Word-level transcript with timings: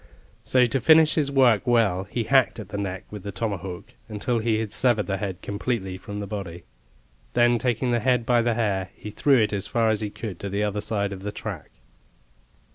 So 0.43 0.65
to 0.65 0.81
finish 0.81 1.13
his 1.13 1.31
work 1.31 1.67
well, 1.67 2.05
he 2.05 2.23
hacked 2.23 2.57
at 2.59 2.69
the 2.69 2.77
neck 2.79 3.03
with 3.11 3.21
the 3.21 3.31
tomahawk 3.31 3.91
until 4.09 4.39
he 4.39 4.57
had 4.57 4.73
severed 4.73 5.05
the 5.05 5.17
head 5.17 5.43
completely 5.43 5.95
from 5.95 6.19
the 6.19 6.25
body; 6.25 6.63
then 7.33 7.59
taking 7.59 7.91
the 7.91 7.99
head 7.99 8.25
by 8.25 8.41
the 8.41 8.55
hair, 8.55 8.89
he 8.95 9.11
threw 9.11 9.37
it 9.39 9.53
as 9.53 9.67
far 9.67 9.91
as 9.91 10.01
he 10.01 10.09
could 10.09 10.39
to 10.39 10.49
the 10.49 10.63
other 10.63 10.81
side 10.81 11.13
of 11.13 11.21
the 11.21 11.31
track. 11.31 11.69